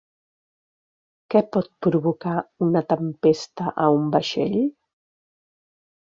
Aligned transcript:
Què 1.33 1.41
pot 1.57 1.67
provocar 1.87 2.33
una 2.67 2.81
tempesta 2.93 3.67
a 3.83 3.89
un 3.99 4.07
vaixell? 4.15 4.57